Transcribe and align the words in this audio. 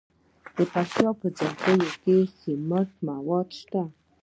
د 0.55 0.57
پکتیا 0.73 1.09
په 1.19 1.27
ځاځي 1.37 1.89
کې 2.01 2.15
د 2.27 2.31
سمنټو 2.39 2.95
مواد 3.07 3.47
شته. 3.59 3.81